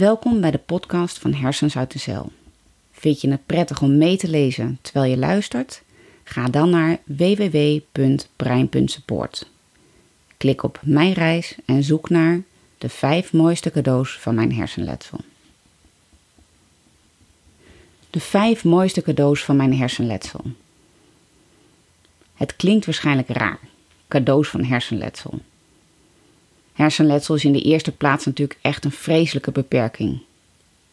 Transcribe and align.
Welkom 0.00 0.40
bij 0.40 0.50
de 0.50 0.58
podcast 0.58 1.18
van 1.18 1.34
Hersens 1.34 1.76
uit 1.76 1.92
de 1.92 1.98
Cel. 1.98 2.32
Vind 2.92 3.20
je 3.20 3.30
het 3.30 3.46
prettig 3.46 3.82
om 3.82 3.98
mee 3.98 4.16
te 4.16 4.28
lezen 4.28 4.78
terwijl 4.80 5.10
je 5.10 5.16
luistert? 5.16 5.82
Ga 6.24 6.48
dan 6.48 6.70
naar 6.70 6.98
www.brein.support. 7.04 9.50
Klik 10.36 10.62
op 10.62 10.80
Mijn 10.82 11.12
reis 11.12 11.56
en 11.64 11.82
zoek 11.82 12.08
naar 12.08 12.42
de 12.78 12.88
vijf 12.88 13.32
mooiste 13.32 13.70
cadeaus 13.70 14.18
van 14.18 14.34
mijn 14.34 14.54
hersenletsel. 14.54 15.18
De 18.10 18.20
vijf 18.20 18.64
mooiste 18.64 19.02
cadeaus 19.02 19.44
van 19.44 19.56
mijn 19.56 19.76
hersenletsel. 19.76 20.44
Het 22.34 22.56
klinkt 22.56 22.84
waarschijnlijk 22.84 23.28
raar. 23.28 23.58
Cadeaus 24.08 24.48
van 24.48 24.64
hersenletsel. 24.64 25.40
Hersenletsel 26.80 27.34
is 27.34 27.44
in 27.44 27.52
de 27.52 27.62
eerste 27.62 27.92
plaats 27.92 28.24
natuurlijk 28.24 28.58
echt 28.62 28.84
een 28.84 28.92
vreselijke 28.92 29.52
beperking. 29.52 30.20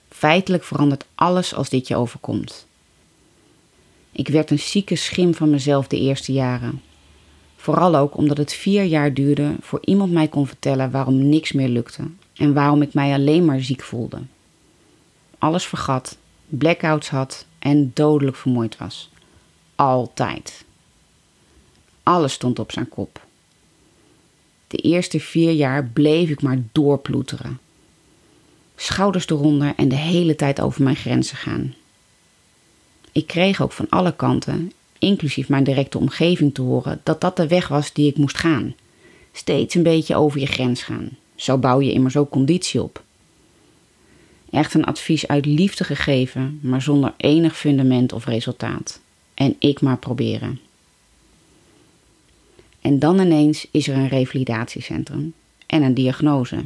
Feitelijk 0.09 0.63
verandert 0.63 1.05
alles 1.15 1.53
als 1.53 1.69
dit 1.69 1.87
je 1.87 1.95
overkomt. 1.95 2.67
Ik 4.11 4.27
werd 4.27 4.51
een 4.51 4.59
zieke 4.59 4.95
schim 4.95 5.33
van 5.33 5.49
mezelf 5.49 5.87
de 5.87 5.99
eerste 5.99 6.31
jaren. 6.31 6.81
Vooral 7.55 7.95
ook 7.95 8.17
omdat 8.17 8.37
het 8.37 8.53
vier 8.53 8.83
jaar 8.83 9.13
duurde 9.13 9.55
voor 9.61 9.79
iemand 9.81 10.11
mij 10.11 10.27
kon 10.27 10.47
vertellen 10.47 10.91
waarom 10.91 11.29
niks 11.29 11.51
meer 11.51 11.69
lukte 11.69 12.03
en 12.33 12.53
waarom 12.53 12.81
ik 12.81 12.93
mij 12.93 13.13
alleen 13.13 13.45
maar 13.45 13.61
ziek 13.61 13.81
voelde. 13.81 14.19
Alles 15.37 15.65
vergat, 15.65 16.17
blackouts 16.45 17.09
had 17.09 17.45
en 17.59 17.91
dodelijk 17.93 18.37
vermoeid 18.37 18.77
was. 18.77 19.09
Altijd. 19.75 20.65
Alles 22.03 22.33
stond 22.33 22.59
op 22.59 22.71
zijn 22.71 22.89
kop. 22.89 23.26
De 24.67 24.77
eerste 24.77 25.19
vier 25.19 25.51
jaar 25.51 25.85
bleef 25.85 26.29
ik 26.29 26.41
maar 26.41 26.63
doorploeteren. 26.71 27.59
Schouders 28.75 29.29
eronder 29.29 29.73
en 29.75 29.87
de 29.87 29.95
hele 29.95 30.35
tijd 30.35 30.61
over 30.61 30.83
mijn 30.83 30.95
grenzen 30.95 31.37
gaan. 31.37 31.75
Ik 33.11 33.27
kreeg 33.27 33.61
ook 33.61 33.71
van 33.71 33.89
alle 33.89 34.15
kanten, 34.15 34.71
inclusief 34.99 35.49
mijn 35.49 35.63
directe 35.63 35.97
omgeving, 35.97 36.53
te 36.53 36.61
horen 36.61 37.01
dat 37.03 37.21
dat 37.21 37.37
de 37.37 37.47
weg 37.47 37.67
was 37.67 37.93
die 37.93 38.09
ik 38.09 38.17
moest 38.17 38.37
gaan. 38.37 38.75
Steeds 39.31 39.75
een 39.75 39.83
beetje 39.83 40.15
over 40.15 40.39
je 40.39 40.45
grens 40.45 40.83
gaan. 40.83 41.09
Zo 41.35 41.57
bouw 41.57 41.81
je 41.81 41.91
immers 41.91 42.17
ook 42.17 42.29
conditie 42.29 42.83
op. 42.83 43.03
Echt 44.49 44.73
een 44.73 44.85
advies 44.85 45.27
uit 45.27 45.45
liefde 45.45 45.83
gegeven, 45.83 46.59
maar 46.61 46.81
zonder 46.81 47.13
enig 47.17 47.57
fundament 47.57 48.13
of 48.13 48.25
resultaat. 48.25 48.99
En 49.33 49.55
ik 49.59 49.81
maar 49.81 49.97
proberen. 49.97 50.59
En 52.81 52.99
dan 52.99 53.19
ineens 53.19 53.67
is 53.71 53.87
er 53.87 53.95
een 53.95 54.07
revalidatiecentrum 54.07 55.33
en 55.65 55.81
een 55.81 55.93
diagnose. 55.93 56.65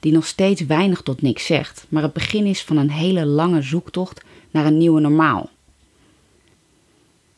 Die 0.00 0.12
nog 0.12 0.26
steeds 0.26 0.66
weinig 0.66 1.02
tot 1.02 1.22
niks 1.22 1.46
zegt, 1.46 1.86
maar 1.88 2.02
het 2.02 2.12
begin 2.12 2.46
is 2.46 2.62
van 2.62 2.76
een 2.76 2.90
hele 2.90 3.26
lange 3.26 3.62
zoektocht 3.62 4.24
naar 4.50 4.66
een 4.66 4.78
nieuwe 4.78 5.00
normaal. 5.00 5.50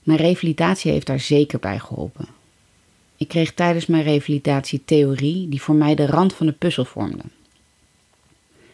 Mijn 0.03 0.19
revalidatie 0.19 0.93
heeft 0.93 1.07
daar 1.07 1.21
zeker 1.21 1.59
bij 1.59 1.79
geholpen. 1.79 2.27
Ik 3.17 3.29
kreeg 3.29 3.55
tijdens 3.55 3.87
mijn 3.87 4.03
revalidatie 4.03 4.83
theorie 4.85 5.49
die 5.49 5.63
voor 5.63 5.75
mij 5.75 5.95
de 5.95 6.07
rand 6.07 6.35
van 6.35 6.47
de 6.47 6.53
puzzel 6.53 6.85
vormde. 6.85 7.23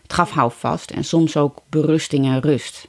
Het 0.03 0.12
gaf 0.12 0.31
houvast 0.31 0.91
en 0.91 1.05
soms 1.05 1.37
ook 1.37 1.62
berusting 1.69 2.25
en 2.27 2.41
rust. 2.41 2.89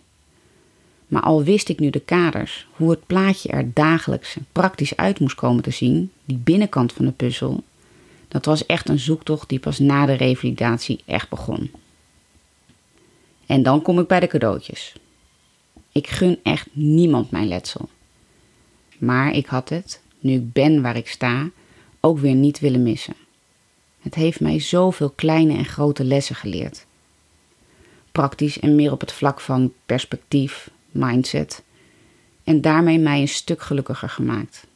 Maar 1.08 1.22
al 1.22 1.44
wist 1.44 1.70
ik 1.70 1.80
nu 1.80 1.90
de 1.90 2.00
kaders, 2.00 2.68
hoe 2.72 2.90
het 2.90 3.06
plaatje 3.06 3.50
er 3.50 3.74
dagelijks 3.74 4.38
praktisch 4.52 4.96
uit 4.96 5.20
moest 5.20 5.36
komen 5.36 5.64
te 5.64 5.72
zien, 5.72 6.12
die 6.26 6.38
binnenkant 6.38 6.94
van 6.94 7.06
de 7.06 7.12
puzzel, 7.12 7.64
dat 8.28 8.46
was 8.46 8.66
echt 8.66 8.90
een 8.90 9.00
zoektocht 9.00 9.50
die 9.50 9.60
pas 9.60 9.80
na 9.80 10.06
de 10.06 10.14
revalidatie 10.14 11.00
echt 11.06 11.30
begon. 11.30 11.72
En 13.46 13.64
dan 13.64 13.82
kom 13.82 14.00
ik 14.00 14.08
bij 14.08 14.20
de 14.20 14.28
cadeautjes. 14.28 14.96
Ik 15.92 16.08
gun 16.08 16.40
echt 16.44 16.68
niemand 16.72 17.32
mijn 17.32 17.48
letsel. 17.48 17.90
Maar 18.98 19.34
ik 19.34 19.46
had 19.46 19.70
het, 19.70 20.02
nu 20.20 20.34
ik 20.34 20.52
ben 20.54 20.82
waar 20.82 20.96
ik 20.96 21.08
sta, 21.08 21.50
ook 22.00 22.20
weer 22.20 22.36
niet 22.36 22.60
willen 22.60 22.84
missen. 22.84 23.16
Het 24.02 24.16
heeft 24.16 24.40
mij 24.40 24.60
zoveel 24.60 25.10
kleine 25.10 25.58
en 25.58 25.66
grote 25.66 26.04
lessen 26.04 26.36
geleerd. 26.36 26.86
Praktisch 28.12 28.60
en 28.60 28.76
meer 28.76 28.92
op 28.92 29.00
het 29.00 29.12
vlak 29.12 29.40
van 29.40 29.74
perspectief, 29.86 30.70
mindset 30.92 31.64
en 32.44 32.62
daarmee 32.62 33.00
mij 33.00 33.22
een 33.22 33.28
stuk 33.28 33.62
gelukkiger 33.62 34.10
gemaakt. 34.10 34.68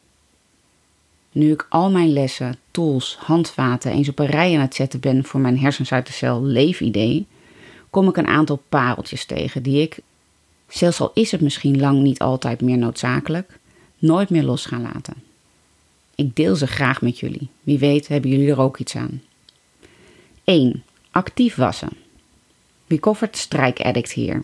Nu 1.32 1.52
ik 1.52 1.66
al 1.70 1.92
mijn 1.92 2.14
lessen, 2.14 2.56
tools, 2.72 3.18
handvaten 3.20 3.92
eens 3.92 4.10
op 4.10 4.20
een 4.20 4.26
rij 4.26 4.56
aan 4.56 4.62
het 4.62 4.76
zetten 4.76 5.00
ben 5.00 5.26
voor 5.26 5.40
mijn 5.40 5.60
hersens 5.60 5.90
de 5.90 6.04
cel 6.06 6.44
leefidee, 6.44 7.26
kom 7.90 8.08
ik 8.08 8.18
een 8.18 8.28
aantal 8.28 8.64
pareltjes 8.70 9.26
tegen 9.26 9.64
die 9.64 9.82
ik, 9.82 10.00
zelfs 10.68 11.00
al 11.00 11.12
is 11.14 11.32
het 11.32 11.42
misschien 11.42 11.80
lang 11.80 12.02
niet 12.02 12.20
altijd 12.20 12.62
meer 12.62 12.78
noodzakelijk, 12.78 13.60
nooit 13.98 14.30
meer 14.30 14.44
los 14.44 14.66
gaan 14.66 14.82
laten. 14.82 15.14
Ik 16.16 16.36
deel 16.36 16.56
ze 16.56 16.68
graag 16.68 17.02
met 17.02 17.20
jullie. 17.20 17.48
Wie 17.64 17.80
weet 17.80 18.08
hebben 18.08 18.30
jullie 18.30 18.52
er 18.52 18.60
ook 18.60 18.78
iets 18.78 18.96
aan. 18.96 19.22
1. 20.44 20.84
Actief 21.12 21.56
wassen. 21.56 21.90
Wie 22.88 23.00
koffert 23.00 23.38
strijk 23.38 23.80
hier? 24.14 24.44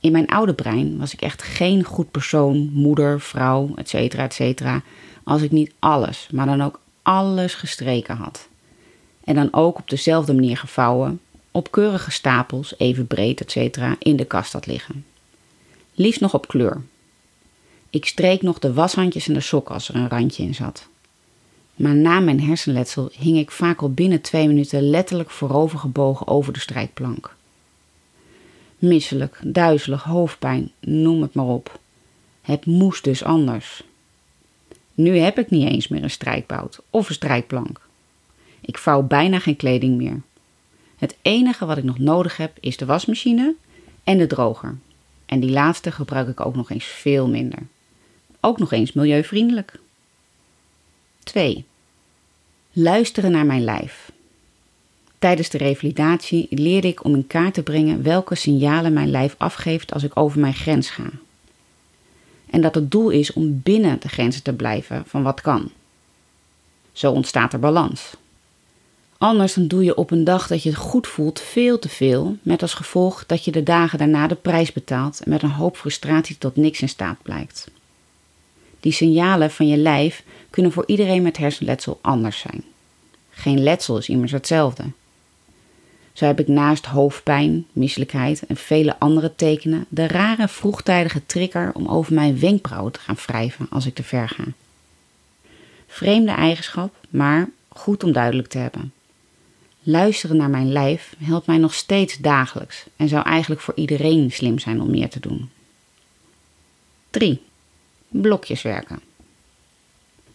In 0.00 0.12
mijn 0.12 0.26
oude 0.26 0.54
brein 0.54 0.98
was 0.98 1.12
ik 1.12 1.20
echt 1.20 1.42
geen 1.42 1.84
goed 1.84 2.10
persoon, 2.10 2.70
moeder, 2.72 3.20
vrouw, 3.20 3.70
etc. 3.76 3.94
etcetera, 3.94 4.82
als 5.24 5.42
ik 5.42 5.50
niet 5.50 5.72
alles, 5.78 6.28
maar 6.32 6.46
dan 6.46 6.62
ook 6.62 6.80
alles 7.02 7.54
gestreken 7.54 8.16
had. 8.16 8.48
En 9.24 9.34
dan 9.34 9.52
ook 9.52 9.78
op 9.78 9.90
dezelfde 9.90 10.34
manier 10.34 10.56
gevouwen, 10.56 11.20
op 11.50 11.70
keurige 11.70 12.10
stapels, 12.10 12.78
even 12.78 13.06
breed, 13.06 13.40
etc. 13.40 13.78
in 13.98 14.16
de 14.16 14.24
kast 14.24 14.52
had 14.52 14.66
liggen. 14.66 15.04
Liefst 15.94 16.20
nog 16.20 16.34
op 16.34 16.48
kleur. 16.48 16.82
Ik 17.90 18.06
streek 18.06 18.42
nog 18.42 18.58
de 18.58 18.72
washandjes 18.72 19.28
en 19.28 19.34
de 19.34 19.40
sokken 19.40 19.74
als 19.74 19.88
er 19.88 19.94
een 19.94 20.08
randje 20.08 20.42
in 20.42 20.54
zat. 20.54 20.88
Maar 21.74 21.94
na 21.94 22.20
mijn 22.20 22.40
hersenletsel 22.40 23.10
hing 23.18 23.38
ik 23.38 23.50
vaak 23.50 23.82
al 23.82 23.92
binnen 23.92 24.20
twee 24.20 24.46
minuten 24.46 24.90
letterlijk 24.90 25.30
voorovergebogen 25.30 26.26
over 26.26 26.52
de 26.52 26.60
strijkplank. 26.60 27.36
Misselijk, 28.80 29.40
duizelig, 29.44 30.02
hoofdpijn, 30.02 30.70
noem 30.80 31.22
het 31.22 31.34
maar 31.34 31.46
op. 31.46 31.80
Het 32.40 32.66
moest 32.66 33.04
dus 33.04 33.24
anders. 33.24 33.82
Nu 34.94 35.16
heb 35.16 35.38
ik 35.38 35.50
niet 35.50 35.68
eens 35.68 35.88
meer 35.88 36.02
een 36.02 36.10
strijkbout 36.10 36.80
of 36.90 37.08
een 37.08 37.14
strijkplank. 37.14 37.80
Ik 38.60 38.78
vouw 38.78 39.02
bijna 39.02 39.38
geen 39.38 39.56
kleding 39.56 39.96
meer. 39.96 40.20
Het 40.96 41.16
enige 41.22 41.66
wat 41.66 41.76
ik 41.76 41.84
nog 41.84 41.98
nodig 41.98 42.36
heb 42.36 42.56
is 42.60 42.76
de 42.76 42.84
wasmachine 42.86 43.54
en 44.04 44.18
de 44.18 44.26
droger. 44.26 44.78
En 45.26 45.40
die 45.40 45.50
laatste 45.50 45.92
gebruik 45.92 46.28
ik 46.28 46.46
ook 46.46 46.54
nog 46.54 46.70
eens 46.70 46.84
veel 46.84 47.28
minder. 47.28 47.58
Ook 48.40 48.58
nog 48.58 48.72
eens 48.72 48.92
milieuvriendelijk. 48.92 49.78
2. 51.22 51.64
Luisteren 52.72 53.30
naar 53.30 53.46
mijn 53.46 53.64
lijf. 53.64 54.12
Tijdens 55.20 55.48
de 55.48 55.58
revalidatie 55.58 56.46
leerde 56.50 56.88
ik 56.88 57.04
om 57.04 57.14
in 57.14 57.26
kaart 57.26 57.54
te 57.54 57.62
brengen 57.62 58.02
welke 58.02 58.34
signalen 58.34 58.92
mijn 58.92 59.10
lijf 59.10 59.34
afgeeft 59.38 59.92
als 59.92 60.02
ik 60.02 60.16
over 60.16 60.40
mijn 60.40 60.54
grens 60.54 60.90
ga. 60.90 61.10
En 62.50 62.60
dat 62.60 62.74
het 62.74 62.90
doel 62.90 63.10
is 63.10 63.32
om 63.32 63.60
binnen 63.62 64.00
de 64.00 64.08
grenzen 64.08 64.42
te 64.42 64.52
blijven 64.52 65.02
van 65.06 65.22
wat 65.22 65.40
kan. 65.40 65.70
Zo 66.92 67.12
ontstaat 67.12 67.52
er 67.52 67.58
balans. 67.58 68.10
Anders 69.18 69.54
dan 69.54 69.66
doe 69.66 69.84
je 69.84 69.96
op 69.96 70.10
een 70.10 70.24
dag 70.24 70.46
dat 70.46 70.62
je 70.62 70.68
het 70.68 70.78
goed 70.78 71.06
voelt 71.06 71.40
veel 71.40 71.78
te 71.78 71.88
veel, 71.88 72.36
met 72.42 72.62
als 72.62 72.74
gevolg 72.74 73.26
dat 73.26 73.44
je 73.44 73.50
de 73.50 73.62
dagen 73.62 73.98
daarna 73.98 74.26
de 74.26 74.34
prijs 74.34 74.72
betaalt 74.72 75.20
en 75.20 75.30
met 75.30 75.42
een 75.42 75.50
hoop 75.50 75.76
frustratie 75.76 76.38
tot 76.38 76.56
niks 76.56 76.80
in 76.80 76.88
staat 76.88 77.22
blijkt. 77.22 77.70
Die 78.80 78.92
signalen 78.92 79.50
van 79.50 79.68
je 79.68 79.76
lijf 79.76 80.24
kunnen 80.50 80.72
voor 80.72 80.84
iedereen 80.86 81.22
met 81.22 81.36
hersenletsel 81.36 81.98
anders 82.00 82.38
zijn. 82.38 82.64
Geen 83.30 83.62
letsel 83.62 83.98
is 83.98 84.08
immers 84.08 84.32
hetzelfde. 84.32 84.84
Zo 86.20 86.26
heb 86.26 86.40
ik 86.40 86.48
naast 86.48 86.86
hoofdpijn, 86.86 87.66
misselijkheid 87.72 88.46
en 88.46 88.56
vele 88.56 88.98
andere 88.98 89.34
tekenen 89.34 89.86
de 89.88 90.06
rare 90.06 90.48
vroegtijdige 90.48 91.26
trigger 91.26 91.70
om 91.74 91.88
over 91.88 92.14
mijn 92.14 92.40
wenkbrauwen 92.40 92.92
te 92.92 93.00
gaan 93.00 93.14
wrijven 93.26 93.66
als 93.70 93.86
ik 93.86 93.94
te 93.94 94.02
ver 94.02 94.28
ga. 94.28 94.44
Vreemde 95.86 96.30
eigenschap, 96.32 96.94
maar 97.10 97.48
goed 97.68 98.04
om 98.04 98.12
duidelijk 98.12 98.48
te 98.48 98.58
hebben. 98.58 98.92
Luisteren 99.82 100.36
naar 100.36 100.50
mijn 100.50 100.72
lijf 100.72 101.14
helpt 101.18 101.46
mij 101.46 101.58
nog 101.58 101.74
steeds 101.74 102.18
dagelijks 102.18 102.84
en 102.96 103.08
zou 103.08 103.24
eigenlijk 103.24 103.60
voor 103.60 103.74
iedereen 103.76 104.30
slim 104.30 104.58
zijn 104.58 104.80
om 104.80 104.90
meer 104.90 105.08
te 105.08 105.20
doen. 105.20 105.50
3. 107.10 107.42
Blokjes 108.08 108.62
werken. 108.62 109.00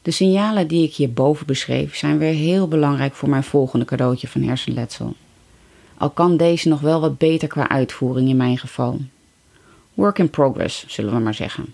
De 0.02 0.12
signalen 0.12 0.68
die 0.68 0.88
ik 0.88 0.94
hierboven 0.94 1.46
beschreef 1.46 1.96
zijn 1.96 2.18
weer 2.18 2.34
heel 2.34 2.68
belangrijk 2.68 3.14
voor 3.14 3.30
mijn 3.30 3.44
volgende 3.44 3.86
cadeautje 3.86 4.28
van 4.28 4.44
hersenletsel 4.44 5.16
al 5.98 6.10
kan 6.10 6.38
deze 6.38 6.70
nog 6.70 6.80
wel 6.80 7.00
wat 7.00 7.18
beter 7.18 7.48
qua 7.48 7.70
uitvoering 7.70 8.30
in 8.30 8.38
mijn 8.38 8.58
geval. 8.58 9.00
Work 9.94 10.20
in 10.20 10.30
progress, 10.30 10.86
zullen 10.88 11.14
we 11.14 11.20
maar 11.20 11.34
zeggen. 11.34 11.74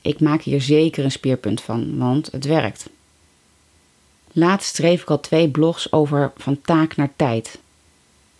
Ik 0.00 0.20
maak 0.20 0.42
hier 0.42 0.60
zeker 0.60 1.04
een 1.04 1.10
speerpunt 1.10 1.60
van, 1.60 1.98
want 1.98 2.32
het 2.32 2.44
werkt. 2.44 2.88
Laatst 4.32 4.74
schreef 4.74 5.02
ik 5.02 5.10
al 5.10 5.20
twee 5.20 5.48
blogs 5.48 5.92
over 5.92 6.32
van 6.36 6.60
taak 6.60 6.96
naar 6.96 7.12
tijd. 7.16 7.58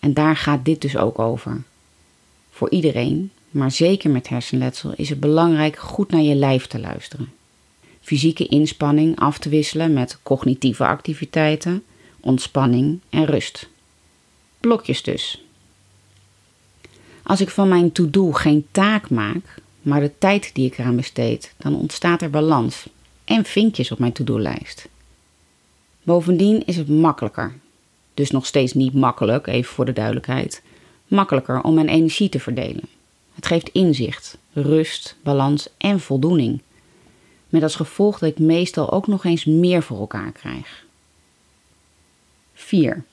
En 0.00 0.14
daar 0.14 0.36
gaat 0.36 0.64
dit 0.64 0.80
dus 0.80 0.96
ook 0.96 1.18
over. 1.18 1.62
Voor 2.50 2.70
iedereen, 2.70 3.30
maar 3.50 3.70
zeker 3.70 4.10
met 4.10 4.28
hersenletsel, 4.28 4.92
is 4.96 5.08
het 5.08 5.20
belangrijk 5.20 5.76
goed 5.76 6.10
naar 6.10 6.20
je 6.20 6.34
lijf 6.34 6.66
te 6.66 6.80
luisteren. 6.80 7.32
Fysieke 8.00 8.46
inspanning 8.46 9.18
af 9.18 9.38
te 9.38 9.48
wisselen 9.48 9.92
met 9.92 10.18
cognitieve 10.22 10.86
activiteiten, 10.86 11.84
ontspanning 12.20 13.00
en 13.10 13.24
rust. 13.24 13.68
Blokjes 14.64 15.02
dus. 15.02 15.44
Als 17.22 17.40
ik 17.40 17.50
van 17.50 17.68
mijn 17.68 17.92
to-do 17.92 18.32
geen 18.32 18.66
taak 18.70 19.10
maak, 19.10 19.60
maar 19.82 20.00
de 20.00 20.12
tijd 20.18 20.54
die 20.54 20.66
ik 20.66 20.78
eraan 20.78 20.96
besteed, 20.96 21.54
dan 21.56 21.76
ontstaat 21.76 22.22
er 22.22 22.30
balans 22.30 22.86
en 23.24 23.44
vinkjes 23.44 23.92
op 23.92 23.98
mijn 23.98 24.12
to-do-lijst. 24.12 24.88
Bovendien 26.02 26.66
is 26.66 26.76
het 26.76 26.88
makkelijker, 26.88 27.54
dus 28.14 28.30
nog 28.30 28.46
steeds 28.46 28.72
niet 28.72 28.94
makkelijk, 28.94 29.46
even 29.46 29.74
voor 29.74 29.84
de 29.84 29.92
duidelijkheid, 29.92 30.62
makkelijker 31.06 31.62
om 31.62 31.74
mijn 31.74 31.88
energie 31.88 32.28
te 32.28 32.40
verdelen. 32.40 32.84
Het 33.34 33.46
geeft 33.46 33.68
inzicht, 33.68 34.38
rust, 34.52 35.16
balans 35.22 35.68
en 35.76 36.00
voldoening. 36.00 36.60
Met 37.48 37.62
als 37.62 37.76
gevolg 37.76 38.18
dat 38.18 38.30
ik 38.30 38.38
meestal 38.38 38.92
ook 38.92 39.06
nog 39.06 39.24
eens 39.24 39.44
meer 39.44 39.82
voor 39.82 39.98
elkaar 39.98 40.32
krijg. 40.32 40.84
4. 42.54 43.04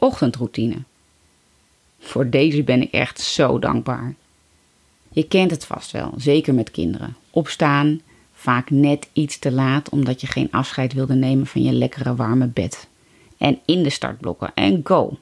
Ochtendroutine. 0.00 0.76
Voor 1.98 2.30
deze 2.30 2.62
ben 2.62 2.82
ik 2.82 2.92
echt 2.92 3.20
zo 3.20 3.58
dankbaar. 3.58 4.14
Je 5.08 5.22
kent 5.22 5.50
het 5.50 5.66
vast 5.66 5.90
wel, 5.90 6.12
zeker 6.16 6.54
met 6.54 6.70
kinderen. 6.70 7.16
Opstaan, 7.30 8.00
vaak 8.32 8.70
net 8.70 9.08
iets 9.12 9.38
te 9.38 9.52
laat 9.52 9.88
omdat 9.88 10.20
je 10.20 10.26
geen 10.26 10.48
afscheid 10.50 10.92
wilde 10.92 11.14
nemen 11.14 11.46
van 11.46 11.62
je 11.62 11.72
lekkere 11.72 12.14
warme 12.14 12.46
bed. 12.46 12.88
En 13.38 13.58
in 13.64 13.82
de 13.82 13.90
startblokken 13.90 14.50
en 14.54 14.80
go. 14.84 15.18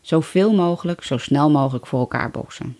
Zoveel 0.00 0.54
mogelijk, 0.54 1.02
zo 1.02 1.18
snel 1.18 1.50
mogelijk 1.50 1.86
voor 1.86 2.00
elkaar 2.00 2.30
boksen. 2.30 2.76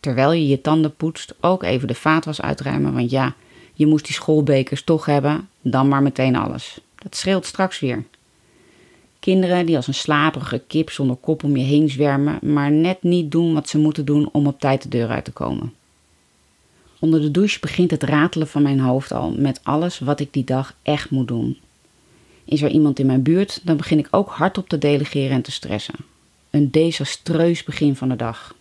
Terwijl 0.00 0.32
je 0.32 0.48
je 0.48 0.60
tanden 0.60 0.96
poetst, 0.96 1.34
ook 1.40 1.62
even 1.62 1.88
de 1.88 1.94
vaatwas 1.94 2.40
uitruimen, 2.40 2.92
want 2.92 3.10
ja, 3.10 3.34
je 3.74 3.86
moest 3.86 4.04
die 4.04 4.14
schoolbekers 4.14 4.84
toch 4.84 5.06
hebben, 5.06 5.48
dan 5.60 5.88
maar 5.88 6.02
meteen 6.02 6.36
alles. 6.36 6.80
Dat 6.94 7.16
scheelt 7.16 7.46
straks 7.46 7.80
weer. 7.80 8.04
Kinderen 9.26 9.66
die 9.66 9.76
als 9.76 9.86
een 9.86 9.94
slaperige 9.94 10.62
kip 10.66 10.90
zonder 10.90 11.16
kop 11.16 11.44
om 11.44 11.56
je 11.56 11.64
heen 11.64 11.88
zwermen, 11.88 12.38
maar 12.42 12.70
net 12.70 13.02
niet 13.02 13.30
doen 13.30 13.54
wat 13.54 13.68
ze 13.68 13.78
moeten 13.78 14.04
doen 14.04 14.28
om 14.32 14.46
op 14.46 14.60
tijd 14.60 14.82
de 14.82 14.88
deur 14.88 15.08
uit 15.08 15.24
te 15.24 15.32
komen. 15.32 15.72
Onder 16.98 17.20
de 17.20 17.30
douche 17.30 17.60
begint 17.60 17.90
het 17.90 18.02
ratelen 18.02 18.46
van 18.48 18.62
mijn 18.62 18.80
hoofd 18.80 19.12
al 19.12 19.30
met 19.30 19.60
alles 19.62 19.98
wat 19.98 20.20
ik 20.20 20.32
die 20.32 20.44
dag 20.44 20.74
echt 20.82 21.10
moet 21.10 21.28
doen. 21.28 21.58
Is 22.44 22.62
er 22.62 22.70
iemand 22.70 22.98
in 22.98 23.06
mijn 23.06 23.22
buurt, 23.22 23.60
dan 23.62 23.76
begin 23.76 23.98
ik 23.98 24.08
ook 24.10 24.28
hardop 24.28 24.68
te 24.68 24.78
delegeren 24.78 25.36
en 25.36 25.42
te 25.42 25.52
stressen. 25.52 25.96
Een 26.50 26.70
desastreus 26.70 27.64
begin 27.64 27.96
van 27.96 28.08
de 28.08 28.16
dag. 28.16 28.54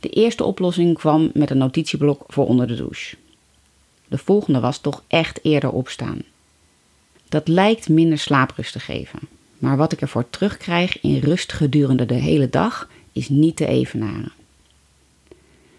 De 0.00 0.08
eerste 0.08 0.44
oplossing 0.44 0.98
kwam 0.98 1.30
met 1.34 1.50
een 1.50 1.58
notitieblok 1.58 2.24
voor 2.28 2.46
onder 2.46 2.66
de 2.66 2.76
douche. 2.76 3.16
De 4.08 4.18
volgende 4.18 4.60
was 4.60 4.78
toch 4.78 5.02
echt 5.06 5.40
eerder 5.42 5.70
opstaan. 5.70 6.22
Dat 7.32 7.48
lijkt 7.48 7.88
minder 7.88 8.18
slaaprust 8.18 8.72
te 8.72 8.80
geven, 8.80 9.18
maar 9.58 9.76
wat 9.76 9.92
ik 9.92 10.00
ervoor 10.00 10.30
terugkrijg 10.30 11.00
in 11.00 11.18
rust 11.18 11.52
gedurende 11.52 12.06
de 12.06 12.14
hele 12.14 12.50
dag 12.50 12.88
is 13.12 13.28
niet 13.28 13.56
te 13.56 13.66
evenaren. 13.66 14.32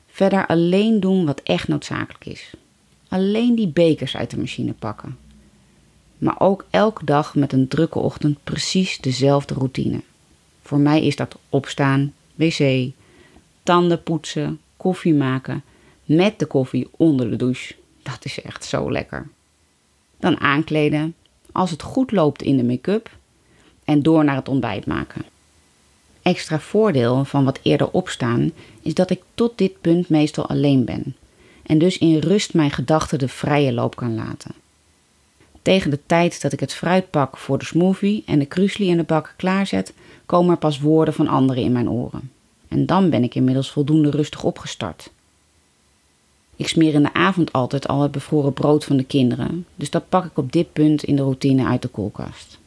Verder 0.07 0.47
alleen 0.47 1.00
doen 1.00 1.25
wat 1.25 1.41
echt 1.44 1.67
noodzakelijk 1.67 2.25
is. 2.25 2.53
Alleen 3.07 3.55
die 3.55 3.67
bekers 3.67 4.15
uit 4.15 4.29
de 4.29 4.38
machine 4.38 4.73
pakken. 4.73 5.17
Maar 6.17 6.39
ook 6.39 6.65
elke 6.69 7.05
dag 7.05 7.35
met 7.35 7.53
een 7.53 7.67
drukke 7.67 8.00
ochtend 8.00 8.38
precies 8.44 8.97
dezelfde 8.97 9.53
routine. 9.53 10.01
Voor 10.61 10.79
mij 10.79 11.05
is 11.05 11.15
dat 11.15 11.38
opstaan, 11.50 12.13
wc, 12.35 12.91
tanden 13.63 14.03
poetsen, 14.03 14.59
koffie 14.77 15.13
maken, 15.13 15.63
met 16.05 16.39
de 16.39 16.45
koffie 16.45 16.88
onder 16.91 17.29
de 17.29 17.35
douche. 17.35 17.75
Dat 18.03 18.25
is 18.25 18.41
echt 18.41 18.65
zo 18.65 18.91
lekker. 18.91 19.27
Dan 20.19 20.39
aankleden, 20.39 21.15
als 21.53 21.71
het 21.71 21.81
goed 21.81 22.11
loopt 22.11 22.41
in 22.41 22.57
de 22.57 22.63
make-up 22.63 23.09
en 23.83 24.01
door 24.03 24.23
naar 24.23 24.35
het 24.35 24.50
ontbijt 24.50 24.85
maken. 24.85 25.25
Extra 26.21 26.59
voordeel 26.59 27.25
van 27.25 27.44
wat 27.44 27.59
eerder 27.61 27.89
opstaan 27.91 28.51
is 28.81 28.94
dat 28.94 29.09
ik 29.09 29.21
tot 29.33 29.57
dit 29.57 29.81
punt 29.81 30.09
meestal 30.09 30.47
alleen 30.47 30.85
ben 30.85 31.15
en 31.63 31.77
dus 31.77 31.97
in 31.97 32.17
rust 32.17 32.53
mijn 32.53 32.71
gedachten 32.71 33.19
de 33.19 33.27
vrije 33.27 33.73
loop 33.73 33.95
kan 33.95 34.15
laten. 34.15 34.51
Tegen 35.61 35.89
de 35.89 36.00
tijd 36.05 36.41
dat 36.41 36.53
ik 36.53 36.59
het 36.59 36.73
fruit 36.73 37.09
pak 37.09 37.38
voor 37.38 37.57
de 37.57 37.65
smoothie 37.65 38.23
en 38.25 38.39
de 38.39 38.45
krusli 38.45 38.89
in 38.89 38.97
de 38.97 39.03
bak 39.03 39.33
klaarzet, 39.38 39.94
komen 40.25 40.51
er 40.51 40.57
pas 40.57 40.79
woorden 40.79 41.13
van 41.13 41.27
anderen 41.27 41.63
in 41.63 41.71
mijn 41.71 41.89
oren. 41.89 42.31
En 42.67 42.85
dan 42.85 43.09
ben 43.09 43.23
ik 43.23 43.35
inmiddels 43.35 43.71
voldoende 43.71 44.09
rustig 44.09 44.44
opgestart. 44.44 45.11
Ik 46.63 46.69
smeer 46.69 46.94
in 46.94 47.04
de 47.04 47.13
avond 47.13 47.54
altijd 47.54 47.88
al 47.88 48.01
het 48.01 48.12
bevroren 48.12 48.54
brood 48.54 48.86
van 48.86 48.98
de 48.98 49.04
kinderen, 49.04 49.65
dus 49.75 49.89
dat 49.89 50.10
pak 50.10 50.25
ik 50.25 50.38
op 50.38 50.51
dit 50.51 50.74
punt 50.74 51.04
in 51.04 51.15
de 51.15 51.21
routine 51.21 51.65
uit 51.65 51.81
de 51.81 51.88
koelkast. 51.88 52.60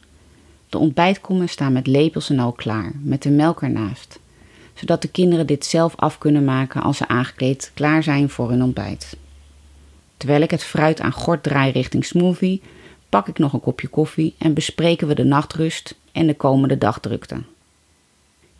De 0.69 0.77
ontbijtkommen 0.77 1.49
staan 1.49 1.73
met 1.73 1.87
lepels 1.87 2.29
en 2.29 2.39
al 2.39 2.51
klaar, 2.51 2.91
met 3.01 3.23
de 3.23 3.29
melk 3.29 3.61
ernaast, 3.61 4.19
zodat 4.73 5.01
de 5.01 5.07
kinderen 5.07 5.47
dit 5.47 5.65
zelf 5.65 5.95
af 5.95 6.17
kunnen 6.17 6.45
maken 6.45 6.81
als 6.81 6.97
ze 6.97 7.07
aangekleed 7.07 7.71
klaar 7.73 8.03
zijn 8.03 8.29
voor 8.29 8.49
hun 8.49 8.63
ontbijt. 8.63 9.17
Terwijl 10.17 10.41
ik 10.41 10.51
het 10.51 10.63
fruit 10.63 10.99
aan 10.99 11.11
gort 11.11 11.43
draai 11.43 11.71
richting 11.71 12.05
smoothie, 12.05 12.61
pak 13.09 13.27
ik 13.27 13.37
nog 13.37 13.53
een 13.53 13.59
kopje 13.59 13.87
koffie 13.87 14.35
en 14.37 14.53
bespreken 14.53 15.07
we 15.07 15.15
de 15.15 15.25
nachtrust 15.25 15.95
en 16.11 16.27
de 16.27 16.35
komende 16.35 16.77
dagdrukte. 16.77 17.41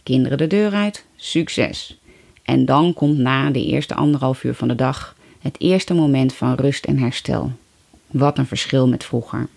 Kinderen 0.03 0.37
de 0.37 0.47
deur 0.47 0.73
uit, 0.73 1.05
succes! 1.15 1.97
En 2.43 2.65
dan 2.65 2.93
komt 2.93 3.17
na 3.17 3.49
de 3.49 3.65
eerste 3.65 3.95
anderhalf 3.95 4.43
uur 4.43 4.53
van 4.53 4.67
de 4.67 4.75
dag 4.75 5.15
het 5.47 5.59
eerste 5.59 5.93
moment 5.93 6.33
van 6.33 6.53
rust 6.53 6.85
en 6.85 6.97
herstel. 6.97 7.51
Wat 8.07 8.37
een 8.37 8.45
verschil 8.45 8.87
met 8.87 9.03
vroeger. 9.03 9.47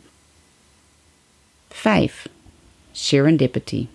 5. 1.68 2.28
Serendipity. 2.92 3.86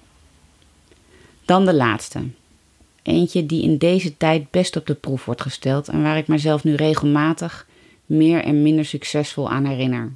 Dan 1.45 1.65
de 1.65 1.73
laatste. 1.73 2.23
Eentje 3.01 3.45
die 3.45 3.63
in 3.63 3.77
deze 3.77 4.17
tijd 4.17 4.51
best 4.51 4.75
op 4.75 4.85
de 4.85 4.93
proef 4.93 5.25
wordt 5.25 5.41
gesteld 5.41 5.87
en 5.87 6.01
waar 6.01 6.17
ik 6.17 6.27
mezelf 6.27 6.63
nu 6.63 6.75
regelmatig 6.75 7.67
meer 8.05 8.43
en 8.43 8.61
minder 8.61 8.85
succesvol 8.85 9.49
aan 9.49 9.65
herinner. 9.65 10.11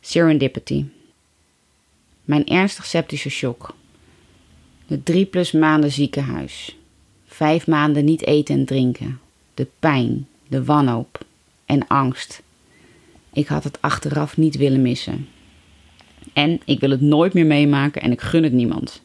Serendipity. 0.00 0.84
Mijn 2.24 2.46
ernstig 2.46 2.86
septische 2.86 3.30
shock. 3.30 3.74
De 4.86 5.02
drie 5.02 5.24
plus 5.24 5.52
maanden 5.52 5.92
ziekenhuis. 5.92 6.76
Vijf 7.26 7.66
maanden 7.66 8.04
niet 8.04 8.26
eten 8.26 8.54
en 8.54 8.64
drinken. 8.64 9.20
De 9.54 9.66
pijn, 9.78 10.28
de 10.54 10.64
wanhoop 10.64 11.24
en 11.64 11.86
angst. 11.86 12.42
Ik 13.32 13.46
had 13.46 13.64
het 13.64 13.78
achteraf 13.80 14.36
niet 14.36 14.56
willen 14.56 14.82
missen. 14.82 15.28
En 16.32 16.60
ik 16.64 16.80
wil 16.80 16.90
het 16.90 17.00
nooit 17.00 17.32
meer 17.34 17.46
meemaken 17.46 18.02
en 18.02 18.12
ik 18.12 18.20
gun 18.20 18.42
het 18.42 18.52
niemand. 18.52 19.02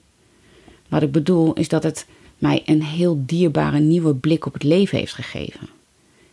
Wat 0.87 1.01
ik 1.01 1.11
bedoel 1.11 1.53
is 1.53 1.67
dat 1.67 1.83
het 1.83 2.07
mij 2.37 2.63
een 2.65 2.83
heel 2.83 3.23
dierbare 3.25 3.79
nieuwe 3.79 4.15
blik 4.15 4.45
op 4.45 4.53
het 4.53 4.63
leven 4.63 4.97
heeft 4.97 5.13
gegeven. 5.13 5.69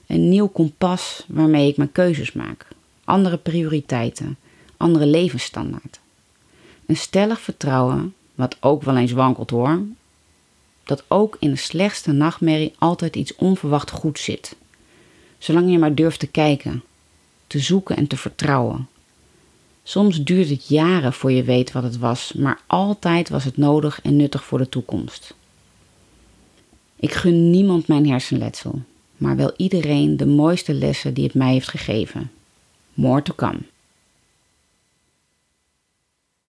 Een 0.06 0.28
nieuw 0.28 0.46
kompas 0.46 1.24
waarmee 1.28 1.68
ik 1.68 1.76
mijn 1.76 1.92
keuzes 1.92 2.32
maak. 2.32 2.68
Andere 3.04 3.36
prioriteiten, 3.36 4.36
andere 4.76 5.06
levensstandaard. 5.06 6.00
Een 6.86 6.96
stellig 6.96 7.40
vertrouwen, 7.40 8.14
wat 8.34 8.56
ook 8.60 8.82
wel 8.82 8.96
eens 8.96 9.12
wankelt 9.12 9.50
hoor, 9.50 9.80
dat 10.84 11.04
ook 11.08 11.36
in 11.40 11.50
de 11.50 11.56
slechtste 11.56 12.12
nachtmerrie 12.12 12.74
altijd 12.78 13.16
iets 13.16 13.34
onverwacht 13.34 13.90
goed 13.90 14.18
zit. 14.18 14.56
Zolang 15.38 15.70
je 15.70 15.78
maar 15.78 15.94
durft 15.94 16.20
te 16.20 16.26
kijken, 16.26 16.82
te 17.46 17.58
zoeken 17.58 17.96
en 17.96 18.06
te 18.06 18.16
vertrouwen. 18.16 18.88
Soms 19.82 20.22
duurt 20.22 20.48
het 20.48 20.68
jaren 20.68 21.12
voor 21.12 21.32
je 21.32 21.42
weet 21.42 21.72
wat 21.72 21.82
het 21.82 21.98
was, 21.98 22.32
maar 22.32 22.60
altijd 22.66 23.28
was 23.28 23.44
het 23.44 23.56
nodig 23.56 24.00
en 24.02 24.16
nuttig 24.16 24.44
voor 24.44 24.58
de 24.58 24.68
toekomst. 24.68 25.34
Ik 26.96 27.12
gun 27.12 27.50
niemand 27.50 27.86
mijn 27.88 28.08
hersenletsel, 28.08 28.82
maar 29.16 29.36
wel 29.36 29.52
iedereen 29.56 30.16
de 30.16 30.26
mooiste 30.26 30.72
lessen 30.72 31.14
die 31.14 31.24
het 31.24 31.34
mij 31.34 31.52
heeft 31.52 31.68
gegeven. 31.68 32.30
More 32.94 33.22
to 33.22 33.34
come. 33.34 33.58